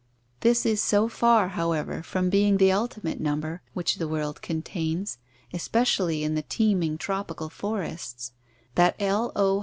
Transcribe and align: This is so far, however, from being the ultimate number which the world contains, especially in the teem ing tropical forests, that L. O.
This 0.39 0.65
is 0.65 0.81
so 0.81 1.07
far, 1.07 1.49
however, 1.49 2.01
from 2.01 2.31
being 2.31 2.57
the 2.57 2.71
ultimate 2.71 3.19
number 3.21 3.61
which 3.75 3.97
the 3.97 4.07
world 4.07 4.41
contains, 4.41 5.19
especially 5.53 6.23
in 6.23 6.33
the 6.33 6.41
teem 6.41 6.81
ing 6.81 6.97
tropical 6.97 7.49
forests, 7.49 8.31
that 8.73 8.95
L. 8.99 9.31
O. 9.35 9.59